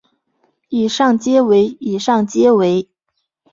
[0.69, 2.89] 以上皆为以上皆为